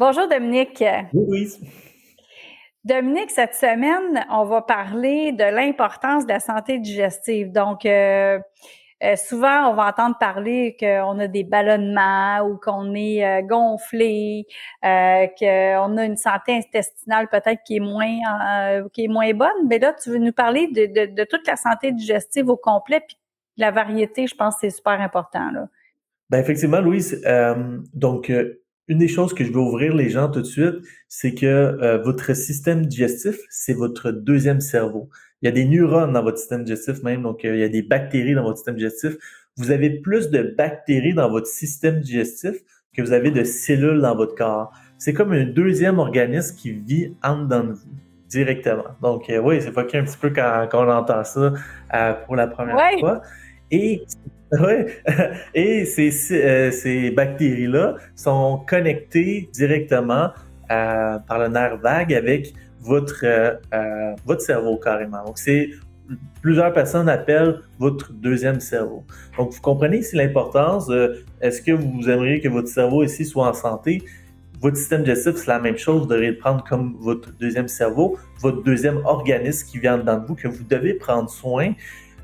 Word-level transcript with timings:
Bonjour 0.00 0.26
Dominique. 0.28 0.82
Oui, 1.12 1.46
Dominique, 2.86 3.30
cette 3.30 3.54
semaine, 3.54 4.24
on 4.30 4.46
va 4.46 4.62
parler 4.62 5.32
de 5.32 5.44
l'importance 5.44 6.24
de 6.24 6.32
la 6.32 6.40
santé 6.40 6.78
digestive. 6.78 7.52
Donc, 7.52 7.84
euh, 7.84 8.38
euh, 9.02 9.16
souvent, 9.16 9.70
on 9.70 9.74
va 9.74 9.88
entendre 9.88 10.16
parler 10.18 10.74
qu'on 10.80 11.18
a 11.18 11.26
des 11.26 11.44
ballonnements 11.44 12.40
ou 12.48 12.56
qu'on 12.56 12.94
est 12.94 13.26
euh, 13.26 13.42
gonflé, 13.42 14.46
qu'on 14.82 15.96
a 15.98 16.04
une 16.06 16.16
santé 16.16 16.56
intestinale 16.56 17.28
peut-être 17.28 17.60
qui 17.66 17.76
est 17.76 17.80
moins 17.80 18.88
qui 18.94 19.04
est 19.04 19.08
moins 19.08 19.34
bonne. 19.34 19.68
Mais 19.68 19.78
là, 19.78 19.92
tu 19.92 20.08
veux 20.08 20.18
nous 20.18 20.32
parler 20.32 20.68
de, 20.68 21.14
de, 21.14 21.24
toute 21.24 21.46
la 21.46 21.56
santé 21.56 21.92
digestive 21.92 22.48
au 22.48 22.56
complet, 22.56 23.02
puis 23.06 23.18
la 23.58 23.70
variété, 23.70 24.26
je 24.26 24.34
pense, 24.34 24.54
c'est 24.62 24.70
super 24.70 24.98
important 24.98 25.50
là. 25.50 25.68
Ben 26.30 26.38
effectivement, 26.38 26.80
Louise. 26.80 27.22
donc 27.92 28.32
une 28.90 28.98
des 28.98 29.08
choses 29.08 29.32
que 29.32 29.44
je 29.44 29.52
veux 29.52 29.60
ouvrir 29.60 29.94
les 29.94 30.10
gens 30.10 30.28
tout 30.28 30.40
de 30.40 30.46
suite, 30.46 30.74
c'est 31.08 31.32
que 31.32 31.46
euh, 31.46 31.98
votre 31.98 32.34
système 32.34 32.84
digestif, 32.84 33.36
c'est 33.48 33.72
votre 33.72 34.10
deuxième 34.10 34.60
cerveau. 34.60 35.08
Il 35.40 35.46
y 35.46 35.48
a 35.48 35.52
des 35.52 35.64
neurones 35.64 36.12
dans 36.12 36.24
votre 36.24 36.38
système 36.38 36.64
digestif 36.64 37.00
même, 37.04 37.22
donc 37.22 37.44
euh, 37.44 37.54
il 37.54 37.60
y 37.60 37.62
a 37.62 37.68
des 37.68 37.82
bactéries 37.82 38.34
dans 38.34 38.42
votre 38.42 38.56
système 38.56 38.74
digestif. 38.74 39.16
Vous 39.56 39.70
avez 39.70 39.90
plus 39.90 40.30
de 40.30 40.42
bactéries 40.58 41.14
dans 41.14 41.30
votre 41.30 41.46
système 41.46 42.00
digestif 42.00 42.56
que 42.92 43.00
vous 43.00 43.12
avez 43.12 43.30
de 43.30 43.44
cellules 43.44 44.00
dans 44.00 44.16
votre 44.16 44.34
corps. 44.34 44.72
C'est 44.98 45.12
comme 45.12 45.30
un 45.30 45.44
deuxième 45.44 46.00
organisme 46.00 46.56
qui 46.56 46.72
vit 46.72 47.14
en 47.22 47.44
dedans 47.44 47.62
de 47.62 47.72
vous 47.74 47.88
directement. 48.28 48.88
Donc 49.00 49.30
euh, 49.30 49.38
oui, 49.38 49.62
c'est 49.62 49.70
pas 49.70 49.82
un 49.82 49.84
petit 50.02 50.18
peu 50.20 50.30
quand, 50.30 50.66
quand, 50.68 50.84
on 50.84 50.90
entend 50.90 51.22
ça 51.22 51.52
pour 52.26 52.34
la 52.34 52.48
première 52.48 52.98
fois. 52.98 53.22
Et 53.70 54.02
oui, 54.58 54.86
et 55.54 55.84
ces, 55.84 56.10
euh, 56.32 56.70
ces 56.72 57.10
bactéries-là 57.10 57.96
sont 58.16 58.62
connectées 58.66 59.48
directement 59.52 60.30
euh, 60.70 61.18
par 61.20 61.38
le 61.38 61.48
nerf 61.48 61.76
vague 61.76 62.12
avec 62.12 62.52
votre, 62.80 63.24
euh, 63.24 64.14
votre 64.26 64.40
cerveau 64.40 64.76
carrément. 64.76 65.24
Donc, 65.24 65.38
c'est 65.38 65.70
plusieurs 66.42 66.72
personnes 66.72 67.08
appellent 67.08 67.60
votre 67.78 68.12
deuxième 68.12 68.58
cerveau. 68.58 69.04
Donc, 69.38 69.52
vous 69.52 69.60
comprenez 69.60 69.98
ici 69.98 70.16
l'importance 70.16 70.90
est-ce 71.40 71.62
que 71.62 71.70
vous 71.70 72.10
aimeriez 72.10 72.40
que 72.40 72.48
votre 72.48 72.68
cerveau 72.68 73.04
ici 73.04 73.24
soit 73.24 73.48
en 73.48 73.54
santé? 73.54 74.02
Votre 74.60 74.76
système 74.76 75.04
digestif, 75.04 75.36
c'est 75.36 75.46
la 75.46 75.58
même 75.60 75.78
chose. 75.78 76.02
Vous 76.02 76.08
devez 76.08 76.32
le 76.32 76.36
prendre 76.36 76.62
comme 76.64 76.96
votre 77.00 77.32
deuxième 77.32 77.68
cerveau, 77.68 78.18
votre 78.40 78.62
deuxième 78.62 78.98
organisme 79.06 79.66
qui 79.70 79.78
vient 79.78 79.96
dedans 79.96 80.18
de 80.18 80.26
vous, 80.26 80.34
que 80.34 80.48
vous 80.48 80.64
devez 80.64 80.94
prendre 80.94 81.30
soin. 81.30 81.72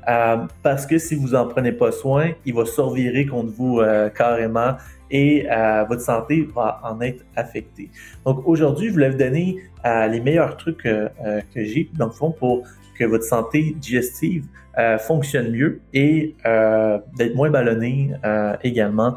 Euh, 0.07 0.37
parce 0.63 0.85
que 0.85 0.97
si 0.97 1.15
vous 1.15 1.35
en 1.35 1.47
prenez 1.47 1.73
pas 1.73 1.91
soin, 1.91 2.31
il 2.45 2.53
va 2.53 2.65
survirer 2.65 3.25
contre 3.25 3.51
vous 3.51 3.79
euh, 3.79 4.09
carrément 4.09 4.77
et 5.11 5.45
euh, 5.49 5.83
votre 5.83 6.01
santé 6.01 6.47
va 6.55 6.79
en 6.83 7.01
être 7.01 7.25
affectée. 7.35 7.89
Donc 8.25 8.47
aujourd'hui, 8.47 8.87
je 8.87 8.93
voulais 8.93 9.09
vous 9.09 9.17
donner 9.17 9.57
les 9.85 10.19
meilleurs 10.19 10.57
trucs 10.57 10.83
que 10.83 11.09
j'ai 11.55 11.89
dans 11.93 12.07
le 12.07 12.11
fond 12.11 12.31
pour 12.31 12.63
que 12.99 13.05
votre 13.05 13.23
santé 13.23 13.73
digestive 13.79 14.45
fonctionne 14.99 15.49
mieux 15.51 15.79
et 15.93 16.35
d'être 17.17 17.35
moins 17.35 17.49
ballonné 17.49 18.11
également. 18.63 19.15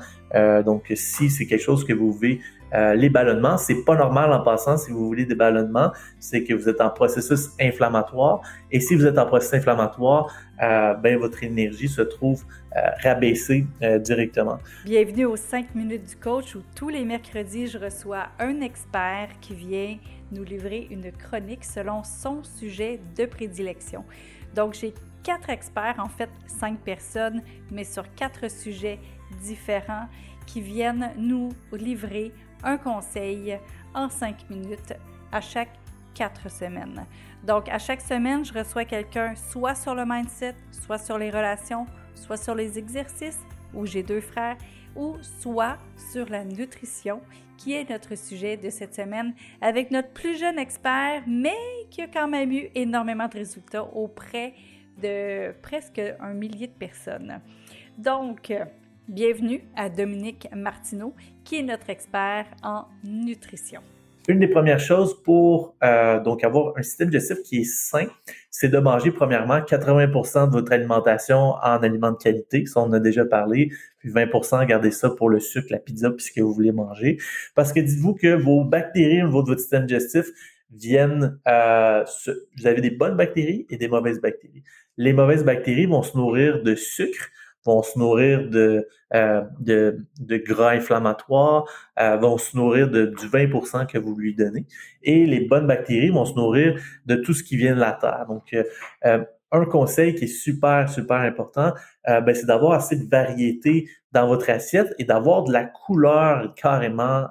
donc 0.65 0.93
si 0.95 1.29
c'est 1.29 1.47
quelque 1.47 1.65
chose 1.65 1.85
que 1.85 1.93
vous 1.93 2.13
voulez 2.13 2.41
euh, 2.75 2.95
les 2.95 3.09
ballonnements, 3.09 3.57
c'est 3.57 3.85
pas 3.85 3.97
normal 3.97 4.33
en 4.33 4.43
passant 4.43 4.77
si 4.77 4.91
vous 4.91 5.07
voulez 5.07 5.25
des 5.25 5.35
ballonnements, 5.35 5.93
c'est 6.19 6.45
que 6.45 6.55
vous 6.55 6.69
êtes 6.69 6.81
en 6.81 6.91
processus 6.91 7.51
inflammatoire. 7.61 8.43
Et 8.71 8.81
si 8.81 8.95
vous 8.95 9.07
êtes 9.07 9.19
en 9.19 9.27
processus 9.27 9.55
inflammatoire, 9.55 10.33
euh, 10.63 10.95
ben 10.95 11.19
votre 11.19 11.43
énergie 11.43 11.89
se 11.89 12.03
trouve 12.03 12.45
euh, 12.77 12.81
rabaissée 13.03 13.67
directement. 14.01 14.59
Bienvenue 14.85 15.25
aux 15.25 15.37
5 15.37 15.75
minutes 15.75 16.09
du 16.09 16.17
coach 16.17 16.55
où 16.55 16.63
tous 16.75 16.89
les 16.89 17.05
mercredis, 17.05 17.67
je 17.67 17.79
reçois 17.79 18.27
un 18.39 18.61
expert 18.61 19.29
qui 19.41 19.55
vient 19.55 19.97
nous 20.33 20.45
livrer 20.45 20.87
une 20.91 21.11
chronique 21.13 21.65
selon 21.65 22.05
son 22.05 22.45
sujet 22.45 23.01
de 23.17 23.27
prédilection. 23.27 24.05
Donc 24.55 24.75
j'ai 24.75 24.95
quatre 25.23 25.51
experts, 25.51 25.97
en 25.99 26.09
fait 26.09 26.31
cinq 26.47 26.79
personnes, 26.81 27.43
mais 27.71 27.85
sur 27.85 28.13
quatre 28.15 28.51
sujets 28.51 28.99
différents 29.43 30.09
qui 30.47 30.61
viennent 30.61 31.13
nous 31.17 31.51
livrer 31.73 32.33
un 32.63 32.77
conseil 32.77 33.59
en 33.95 34.09
cinq 34.09 34.49
minutes 34.51 34.95
à 35.33 35.41
chaque 35.41 35.73
quatre 36.15 36.51
semaines. 36.51 37.07
Donc, 37.45 37.69
à 37.69 37.79
chaque 37.79 38.01
semaine, 38.01 38.45
je 38.45 38.53
reçois 38.53 38.85
quelqu'un 38.85 39.35
soit 39.35 39.75
sur 39.75 39.95
le 39.95 40.05
mindset, 40.07 40.55
soit 40.71 40.99
sur 40.99 41.19
les 41.19 41.31
relations, 41.31 41.87
soit 42.15 42.37
sur 42.37 42.55
les 42.55 42.79
exercices, 42.79 43.41
où 43.73 43.87
j'ai 43.87 44.03
deux 44.03 44.21
frères, 44.21 44.57
ou 44.97 45.17
soit 45.23 45.79
sur 46.13 46.29
la 46.29 46.45
nutrition, 46.45 47.21
qui 47.57 47.75
est 47.75 47.89
notre 47.89 48.17
sujet 48.17 48.57
de 48.57 48.71
cette 48.71 48.95
semaine, 48.95 49.35
avec 49.61 49.91
notre 49.91 50.11
plus 50.11 50.39
jeune 50.39 50.59
expert, 50.59 51.23
mais 51.27 51.57
qui 51.91 52.03
a 52.03 52.09
quand 52.09 52.29
même 52.29 52.53
eu 52.53 52.69
énormément 52.75 53.29
de 53.29 53.39
résultats 53.39 53.85
auprès 53.85 54.55
de 55.01 55.53
presque 55.63 56.01
un 56.21 56.35
millier 56.35 56.67
de 56.67 56.73
personnes. 56.73 57.41
Donc, 57.97 58.53
Bienvenue 59.11 59.61
à 59.75 59.89
Dominique 59.89 60.47
Martineau, 60.55 61.17
qui 61.43 61.57
est 61.57 61.65
notre 61.65 61.91
expert 61.91 62.47
en 62.63 62.85
nutrition. 63.03 63.81
Une 64.29 64.39
des 64.39 64.47
premières 64.47 64.79
choses 64.79 65.21
pour 65.25 65.75
euh, 65.83 66.23
donc 66.23 66.45
avoir 66.45 66.79
un 66.79 66.83
système 66.83 67.09
digestif 67.09 67.43
qui 67.43 67.63
est 67.63 67.65
sain, 67.65 68.07
c'est 68.53 68.69
de 68.69 68.79
manger 68.79 69.11
premièrement 69.11 69.59
80% 69.59 70.47
de 70.47 70.53
votre 70.53 70.71
alimentation 70.71 71.55
en 71.61 71.83
aliments 71.83 72.13
de 72.13 72.19
qualité, 72.19 72.67
ça 72.67 72.83
on 72.83 72.93
a 72.93 73.01
déjà 73.01 73.25
parlé, 73.25 73.73
puis 73.99 74.11
20% 74.11 74.65
gardez 74.65 74.93
ça 74.93 75.11
pour 75.11 75.29
le 75.29 75.41
sucre, 75.41 75.67
la 75.71 75.81
pizza, 75.81 76.13
puis 76.13 76.27
ce 76.27 76.31
que 76.31 76.41
vous 76.41 76.55
voulez 76.55 76.71
manger. 76.71 77.19
Parce 77.57 77.73
que 77.73 77.81
dites-vous 77.81 78.15
que 78.15 78.41
vos 78.41 78.63
bactéries 78.63 79.25
au 79.25 79.27
niveau 79.27 79.43
de 79.43 79.49
votre 79.49 79.61
système 79.61 79.87
digestif 79.87 80.27
viennent, 80.71 81.37
euh, 81.49 82.05
vous 82.57 82.67
avez 82.69 82.81
des 82.81 82.93
bonnes 82.93 83.17
bactéries 83.17 83.67
et 83.71 83.77
des 83.77 83.89
mauvaises 83.89 84.21
bactéries. 84.21 84.63
Les 84.97 85.13
mauvaises 85.13 85.45
bactéries 85.45 85.87
vont 85.87 86.05
se 86.05 86.17
nourrir 86.17 86.63
de 86.63 86.77
sucre, 86.77 87.29
vont 87.65 87.83
se 87.83 87.99
nourrir 87.99 88.49
de, 88.49 88.89
euh, 89.15 89.43
de, 89.59 89.99
de, 90.21 90.37
gras 90.37 90.71
inflammatoires, 90.71 91.65
euh, 91.99 92.17
vont 92.17 92.39
se 92.39 92.57
nourrir 92.57 92.91
de, 92.91 93.07
du 93.07 93.27
20% 93.27 93.87
que 93.87 93.99
vous 93.99 94.15
lui 94.17 94.35
donnez. 94.35 94.67
Et 95.03 95.27
les 95.27 95.41
bonnes 95.41 95.67
bactéries 95.67 96.11
vont 96.11 96.25
se 96.25 96.35
nourrir 96.35 96.81
de 97.07 97.17
tout 97.17 97.35
ce 97.35 97.43
qui 97.43 97.57
vient 97.57 97.75
de 97.75 97.81
la 97.81 97.93
terre. 97.93 98.27
Donc, 98.29 98.55
euh, 99.05 99.25
un 99.53 99.65
conseil 99.65 100.15
qui 100.15 100.25
est 100.25 100.29
super, 100.29 100.89
super 100.89 101.17
important, 101.17 101.75
ben, 102.07 102.33
c'est 102.33 102.47
d'avoir 102.47 102.75
assez 102.75 102.97
de 102.97 103.11
variété 103.11 103.89
dans 104.13 104.29
votre 104.29 104.49
assiette 104.49 104.95
et 105.01 105.05
d'avoir 105.05 105.43
de 105.43 105.53
la 105.53 105.65
couleur 105.65 106.55
carrément 106.55 107.27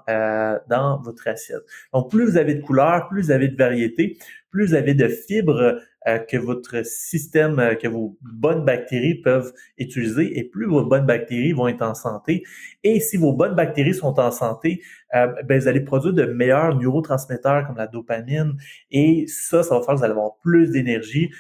dans 0.67 1.01
votre 1.01 1.29
assiette. 1.29 1.61
Donc, 1.93 2.11
plus 2.11 2.31
vous 2.31 2.35
avez 2.35 2.55
de 2.55 2.61
couleur, 2.61 3.07
plus 3.07 3.27
vous 3.27 3.31
avez 3.31 3.47
de 3.47 3.55
variété, 3.55 4.17
plus 4.51 4.67
vous 4.67 4.73
avez 4.73 4.95
de 4.95 5.07
fibres 5.07 5.61
euh, 5.61 5.79
que 6.05 6.37
votre 6.37 6.85
système, 6.85 7.59
euh, 7.59 7.75
que 7.75 7.87
vos 7.87 8.17
bonnes 8.21 8.63
bactéries 8.63 9.15
peuvent 9.15 9.53
utiliser 9.77 10.39
et 10.39 10.43
plus 10.43 10.65
vos 10.65 10.83
bonnes 10.85 11.05
bactéries 11.05 11.51
vont 11.51 11.67
être 11.67 11.81
en 11.81 11.93
santé. 11.93 12.43
Et 12.83 12.99
si 12.99 13.17
vos 13.17 13.33
bonnes 13.33 13.55
bactéries 13.55 13.93
sont 13.93 14.19
en 14.19 14.31
santé, 14.31 14.81
euh, 15.15 15.27
ben, 15.43 15.59
vous 15.59 15.67
allez 15.67 15.81
produire 15.81 16.13
de 16.13 16.25
meilleurs 16.25 16.75
neurotransmetteurs 16.75 17.67
comme 17.67 17.77
la 17.77 17.87
dopamine 17.87 18.53
et 18.91 19.25
ça, 19.27 19.63
ça 19.63 19.75
va 19.75 19.81
faire 19.81 19.95
que 19.95 19.99
vous 19.99 20.03
allez 20.05 20.11
avoir 20.11 20.37
plus 20.37 20.71
d'énergie 20.71 21.31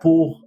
pour 0.00 0.46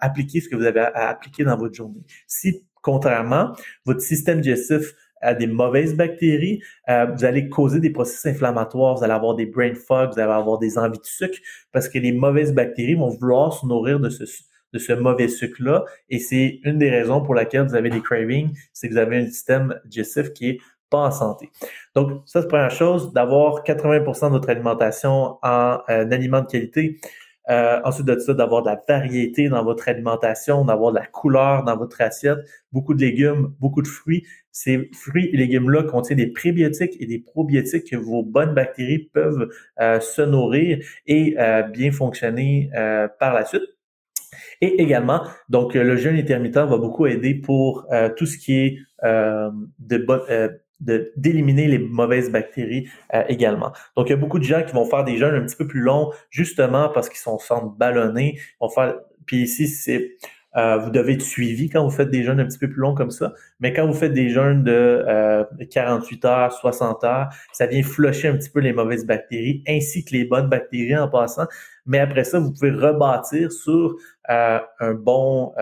appliquer 0.00 0.40
ce 0.40 0.48
que 0.48 0.56
vous 0.56 0.64
avez 0.64 0.80
à 0.80 1.08
appliquer 1.08 1.44
dans 1.44 1.56
votre 1.56 1.74
journée. 1.74 2.02
Si 2.26 2.64
contrairement, 2.82 3.52
votre 3.84 4.00
système 4.00 4.40
digestif 4.40 4.94
à 5.20 5.34
des 5.34 5.46
mauvaises 5.46 5.96
bactéries, 5.96 6.62
euh, 6.88 7.06
vous 7.06 7.24
allez 7.24 7.48
causer 7.48 7.80
des 7.80 7.90
processus 7.90 8.26
inflammatoires, 8.26 8.96
vous 8.96 9.04
allez 9.04 9.12
avoir 9.12 9.34
des 9.34 9.46
brain 9.46 9.74
fog, 9.74 10.12
vous 10.12 10.18
allez 10.18 10.32
avoir 10.32 10.58
des 10.58 10.78
envies 10.78 10.98
de 10.98 11.04
sucre 11.04 11.38
parce 11.72 11.88
que 11.88 11.98
les 11.98 12.12
mauvaises 12.12 12.52
bactéries 12.52 12.94
vont 12.94 13.08
vouloir 13.08 13.52
se 13.52 13.66
nourrir 13.66 14.00
de 14.00 14.08
ce, 14.08 14.24
de 14.72 14.78
ce 14.78 14.92
mauvais 14.92 15.28
sucre-là. 15.28 15.84
Et 16.10 16.18
c'est 16.18 16.60
une 16.64 16.78
des 16.78 16.90
raisons 16.90 17.22
pour 17.22 17.34
laquelle 17.34 17.66
vous 17.66 17.74
avez 17.74 17.90
des 17.90 18.02
cravings, 18.02 18.50
c'est 18.72 18.88
que 18.88 18.94
vous 18.94 18.98
avez 18.98 19.18
un 19.18 19.26
système 19.26 19.80
digestif 19.84 20.32
qui 20.32 20.50
est 20.50 20.58
pas 20.90 20.98
en 20.98 21.10
santé. 21.10 21.50
Donc, 21.94 22.22
ça, 22.26 22.40
c'est 22.40 22.46
la 22.46 22.48
première 22.48 22.70
chose, 22.70 23.12
d'avoir 23.12 23.64
80% 23.64 24.26
de 24.26 24.30
votre 24.30 24.48
alimentation 24.48 25.38
en 25.42 25.80
euh, 25.88 26.10
aliments 26.10 26.42
de 26.42 26.46
qualité. 26.46 27.00
Euh, 27.48 27.80
ensuite 27.84 28.06
de 28.06 28.18
ça, 28.18 28.34
d'avoir 28.34 28.62
de 28.62 28.68
la 28.68 28.82
variété 28.88 29.48
dans 29.48 29.62
votre 29.62 29.88
alimentation, 29.88 30.64
d'avoir 30.64 30.92
de 30.92 30.98
la 30.98 31.06
couleur 31.06 31.62
dans 31.62 31.76
votre 31.76 32.00
assiette, 32.00 32.38
beaucoup 32.72 32.94
de 32.94 33.00
légumes, 33.00 33.52
beaucoup 33.60 33.82
de 33.82 33.88
fruits. 33.88 34.26
Ces 34.50 34.90
fruits 34.92 35.30
et 35.32 35.36
légumes-là 35.36 35.84
contiennent 35.84 36.18
des 36.18 36.26
prébiotiques 36.26 36.96
et 36.98 37.06
des 37.06 37.20
probiotiques 37.20 37.90
que 37.90 37.96
vos 37.96 38.24
bonnes 38.24 38.54
bactéries 38.54 39.10
peuvent 39.12 39.48
euh, 39.80 40.00
se 40.00 40.22
nourrir 40.22 40.84
et 41.06 41.36
euh, 41.38 41.62
bien 41.62 41.92
fonctionner 41.92 42.70
par 43.18 43.32
la 43.32 43.44
suite. 43.44 43.62
Et 44.60 44.82
également, 44.82 45.22
donc 45.48 45.74
le 45.74 45.96
jeûne 45.96 46.16
intermittent 46.16 46.56
va 46.56 46.78
beaucoup 46.78 47.06
aider 47.06 47.34
pour 47.34 47.86
tout 48.16 48.26
ce 48.26 48.38
qui 48.38 48.54
est 48.54 48.78
de 49.02 49.98
bonne 49.98 50.20
d'éliminer 50.80 51.68
les 51.68 51.78
mauvaises 51.78 52.30
bactéries 52.30 52.88
euh, 53.14 53.24
également. 53.28 53.72
Donc, 53.96 54.08
il 54.08 54.10
y 54.10 54.12
a 54.12 54.16
beaucoup 54.16 54.38
de 54.38 54.44
gens 54.44 54.62
qui 54.62 54.72
vont 54.72 54.84
faire 54.84 55.04
des 55.04 55.16
jeûnes 55.16 55.34
un 55.34 55.44
petit 55.44 55.56
peu 55.56 55.66
plus 55.66 55.80
longs, 55.80 56.10
justement 56.30 56.88
parce 56.90 57.08
qu'ils 57.08 57.18
sont 57.18 57.38
sentent 57.38 57.76
ballonnés. 57.78 58.38
Vont 58.60 58.68
faire, 58.68 58.96
puis 59.24 59.42
ici, 59.42 59.66
c'est 59.68 60.16
Euh, 60.56 60.78
vous 60.78 60.90
devez 60.90 61.14
être 61.14 61.22
suivi 61.22 61.68
quand 61.68 61.84
vous 61.84 61.90
faites 61.90 62.10
des 62.10 62.22
jeûnes 62.22 62.40
un 62.40 62.46
petit 62.46 62.58
peu 62.58 62.68
plus 62.68 62.80
longs 62.80 62.94
comme 62.94 63.10
ça. 63.10 63.32
Mais 63.60 63.72
quand 63.72 63.86
vous 63.86 63.92
faites 63.92 64.14
des 64.14 64.30
jeûnes 64.30 64.64
de 64.64 65.04
48 65.70 66.24
euh, 66.24 66.28
heures, 66.28 66.52
60 66.52 67.04
heures, 67.04 67.28
ça 67.52 67.66
vient 67.66 67.82
flusher 67.82 68.28
un 68.28 68.36
petit 68.36 68.50
peu 68.50 68.60
les 68.60 68.72
mauvaises 68.72 69.06
bactéries 69.06 69.62
ainsi 69.68 70.04
que 70.04 70.12
les 70.12 70.24
bonnes 70.24 70.48
bactéries 70.48 70.96
en 70.96 71.08
passant. 71.08 71.46
Mais 71.84 71.98
après 71.98 72.24
ça, 72.24 72.38
vous 72.38 72.52
pouvez 72.52 72.70
rebâtir 72.70 73.52
sur 73.52 73.96
euh, 74.30 74.58
un 74.80 74.94
bon 74.94 75.52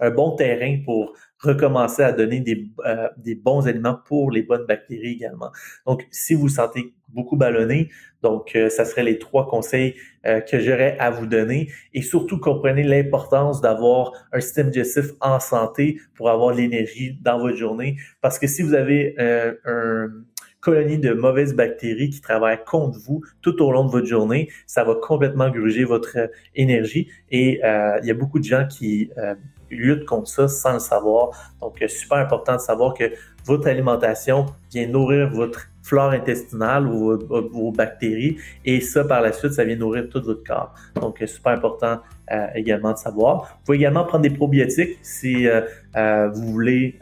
un 0.00 0.10
bon 0.10 0.36
terrain 0.36 0.78
pour 0.84 1.12
recommencer 1.40 2.02
à 2.02 2.12
donner 2.12 2.40
des, 2.40 2.70
des 3.16 3.34
bons 3.34 3.66
aliments 3.66 3.98
pour 4.06 4.30
les 4.30 4.42
bonnes 4.42 4.64
bactéries 4.66 5.12
également. 5.12 5.50
Donc, 5.86 6.06
si 6.10 6.34
vous 6.34 6.48
sentez 6.48 6.94
beaucoup 7.08 7.36
ballonné. 7.36 7.88
Donc, 8.22 8.54
euh, 8.54 8.68
ça 8.68 8.84
serait 8.84 9.02
les 9.02 9.18
trois 9.18 9.46
conseils 9.46 9.94
euh, 10.26 10.40
que 10.40 10.58
j'aurais 10.58 10.96
à 10.98 11.10
vous 11.10 11.26
donner. 11.26 11.70
Et 11.94 12.02
surtout, 12.02 12.38
comprenez 12.38 12.82
l'importance 12.82 13.60
d'avoir 13.60 14.12
un 14.32 14.40
système 14.40 14.70
digestif 14.70 15.12
en 15.20 15.40
santé 15.40 16.00
pour 16.14 16.30
avoir 16.30 16.54
l'énergie 16.54 17.18
dans 17.22 17.38
votre 17.38 17.56
journée. 17.56 17.96
Parce 18.20 18.38
que 18.38 18.46
si 18.46 18.62
vous 18.62 18.74
avez 18.74 19.14
euh, 19.18 19.54
un 19.64 20.08
colonie 20.60 20.98
de 20.98 21.12
mauvaises 21.12 21.54
bactéries 21.54 22.10
qui 22.10 22.20
travaillent 22.20 22.64
contre 22.64 22.98
vous 22.98 23.22
tout 23.42 23.62
au 23.62 23.70
long 23.70 23.84
de 23.84 23.90
votre 23.90 24.06
journée, 24.06 24.48
ça 24.66 24.82
va 24.82 24.96
complètement 24.96 25.50
gruger 25.50 25.84
votre 25.84 26.16
énergie. 26.56 27.08
Et 27.30 27.60
il 27.62 28.06
y 28.06 28.10
a 28.10 28.14
beaucoup 28.14 28.40
de 28.40 28.44
gens 28.44 28.66
qui 28.66 29.10
luttent 29.70 30.04
contre 30.04 30.28
ça 30.28 30.48
sans 30.48 30.72
le 30.72 30.78
savoir. 30.80 31.30
Donc, 31.60 31.82
super 31.86 32.18
important 32.18 32.56
de 32.56 32.60
savoir 32.60 32.92
que 32.92 33.04
votre 33.44 33.68
alimentation 33.68 34.46
vient 34.72 34.88
nourrir 34.88 35.30
votre 35.30 35.70
flore 35.88 36.10
intestinale 36.10 36.86
ou 36.86 37.18
vos, 37.52 37.72
bactéries. 37.72 38.36
Et 38.64 38.80
ça, 38.80 39.04
par 39.04 39.22
la 39.22 39.32
suite, 39.32 39.52
ça 39.52 39.64
vient 39.64 39.76
nourrir 39.76 40.08
tout 40.10 40.22
votre 40.22 40.44
corps. 40.44 40.74
Donc, 41.00 41.16
c'est 41.18 41.26
super 41.26 41.52
important 41.52 42.00
euh, 42.30 42.46
également 42.54 42.92
de 42.92 42.98
savoir. 42.98 43.58
Vous 43.60 43.64
pouvez 43.64 43.78
également 43.78 44.04
prendre 44.04 44.22
des 44.22 44.30
probiotiques 44.30 44.98
si 45.00 45.48
euh, 45.48 45.62
euh, 45.96 46.28
vous 46.28 46.52
voulez 46.52 46.98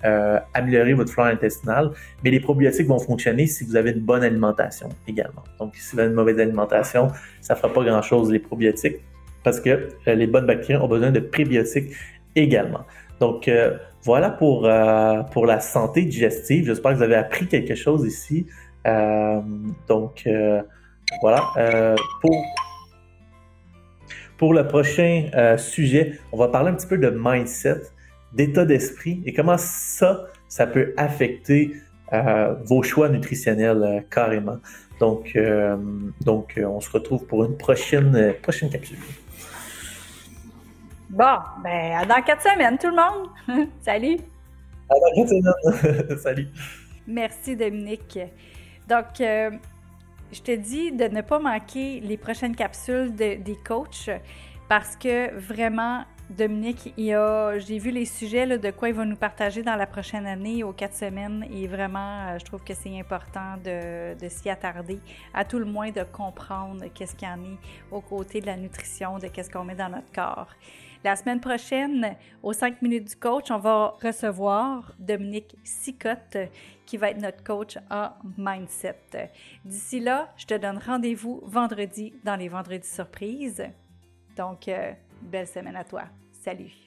améliorer 0.54 0.94
votre 0.94 1.12
flore 1.12 1.26
intestinale. 1.26 1.90
Mais 2.22 2.30
les 2.30 2.40
probiotiques 2.40 2.86
vont 2.86 3.00
fonctionner 3.00 3.46
si 3.48 3.64
vous 3.64 3.74
avez 3.74 3.90
une 3.90 4.04
bonne 4.04 4.22
alimentation 4.22 4.88
également. 5.08 5.42
Donc, 5.58 5.74
si 5.74 5.94
vous 5.94 6.00
avez 6.00 6.10
une 6.10 6.14
mauvaise 6.14 6.38
alimentation, 6.38 7.08
ça 7.40 7.54
ne 7.54 7.58
fera 7.58 7.72
pas 7.72 7.82
grand-chose 7.82 8.30
les 8.30 8.38
probiotiques 8.38 8.98
parce 9.42 9.60
que 9.60 9.88
les 10.06 10.26
bonnes 10.26 10.46
bactéries 10.46 10.82
ont 10.82 10.88
besoin 10.88 11.10
de 11.10 11.20
prébiotiques 11.20 11.92
également. 12.34 12.84
Donc, 13.20 13.50
voilà 14.02 14.30
pour, 14.30 14.68
pour 15.32 15.46
la 15.46 15.60
santé 15.60 16.02
digestive. 16.02 16.66
J'espère 16.66 16.92
que 16.92 16.96
vous 16.96 17.02
avez 17.02 17.14
appris 17.14 17.46
quelque 17.46 17.74
chose 17.76 18.04
ici. 18.04 18.46
Euh, 18.86 19.40
donc, 19.88 20.22
euh, 20.26 20.62
voilà. 21.20 21.44
Euh, 21.56 21.96
pour, 22.20 22.44
pour 24.38 24.54
le 24.54 24.66
prochain 24.66 25.56
sujet, 25.56 26.18
on 26.32 26.36
va 26.36 26.48
parler 26.48 26.70
un 26.70 26.74
petit 26.74 26.86
peu 26.86 26.98
de 26.98 27.10
mindset, 27.10 27.82
d'état 28.32 28.64
d'esprit 28.64 29.22
et 29.24 29.32
comment 29.32 29.56
ça, 29.58 30.24
ça 30.48 30.66
peut 30.66 30.92
affecter 30.96 31.74
vos 32.64 32.82
choix 32.82 33.08
nutritionnels 33.08 34.04
carrément. 34.10 34.58
Donc, 35.00 35.36
donc 36.20 36.60
on 36.62 36.80
se 36.80 36.90
retrouve 36.90 37.26
pour 37.26 37.44
une 37.44 37.56
prochaine, 37.56 38.34
prochaine 38.42 38.68
capsule. 38.68 38.98
Bon, 41.08 41.38
ben, 41.64 42.06
dans 42.06 42.22
quatre 42.22 42.42
semaines, 42.42 42.76
tout 42.76 42.88
le 42.88 42.96
monde. 42.96 43.68
Salut. 43.80 44.18
À 44.90 44.94
dans 44.94 45.14
quatre 45.14 45.28
semaines. 45.28 46.18
Salut. 46.18 46.48
Merci, 47.06 47.56
Dominique. 47.56 48.18
Donc, 48.88 49.20
euh, 49.20 49.50
je 50.32 50.40
te 50.40 50.54
dis 50.54 50.92
de 50.92 51.04
ne 51.04 51.20
pas 51.20 51.38
manquer 51.38 52.00
les 52.00 52.16
prochaines 52.16 52.56
capsules 52.56 53.14
des 53.14 53.58
coachs 53.64 54.10
parce 54.68 54.96
que 54.96 55.34
vraiment, 55.38 56.04
Dominique, 56.28 56.92
j'ai 56.96 57.78
vu 57.78 57.90
les 57.90 58.04
sujets 58.04 58.58
de 58.58 58.70
quoi 58.72 58.88
il 58.88 58.94
va 58.94 59.04
nous 59.04 59.16
partager 59.16 59.62
dans 59.62 59.76
la 59.76 59.86
prochaine 59.86 60.26
année 60.26 60.64
aux 60.64 60.72
quatre 60.72 60.94
semaines 60.94 61.46
et 61.52 61.68
vraiment, 61.68 62.26
euh, 62.26 62.38
je 62.40 62.44
trouve 62.44 62.64
que 62.64 62.74
c'est 62.74 62.98
important 62.98 63.56
de, 63.64 64.28
s'y 64.28 64.50
attarder, 64.50 64.98
à 65.32 65.44
tout 65.44 65.60
le 65.60 65.64
moins 65.64 65.92
de 65.92 66.02
comprendre 66.02 66.84
qu'est-ce 66.92 67.14
qu'il 67.14 67.28
y 67.28 67.30
en 67.30 67.44
est 67.44 67.58
aux 67.92 68.00
côtés 68.00 68.40
de 68.40 68.46
la 68.46 68.56
nutrition, 68.56 69.20
de 69.20 69.28
qu'est-ce 69.28 69.48
qu'on 69.48 69.62
met 69.62 69.76
dans 69.76 69.88
notre 69.88 70.10
corps. 70.12 70.48
La 71.04 71.14
semaine 71.14 71.40
prochaine, 71.40 72.16
aux 72.42 72.52
5 72.52 72.82
minutes 72.82 73.10
du 73.10 73.16
coach, 73.16 73.52
on 73.52 73.58
va 73.58 73.94
recevoir 74.02 74.92
Dominique 74.98 75.56
Sicotte, 75.62 76.38
qui 76.86 76.96
va 76.96 77.10
être 77.10 77.22
notre 77.22 77.44
coach 77.44 77.78
en 77.88 78.10
mindset. 78.36 79.30
D'ici 79.64 80.00
là, 80.00 80.32
je 80.36 80.46
te 80.46 80.54
donne 80.54 80.78
rendez-vous 80.78 81.40
vendredi 81.44 82.14
dans 82.24 82.34
les 82.34 82.48
vendredis 82.48 82.88
surprises. 82.88 83.62
Donc, 84.36 84.68
euh, 84.68 84.92
belle 85.22 85.46
semaine 85.46 85.76
à 85.76 85.84
toi. 85.84 86.04
Salut! 86.32 86.85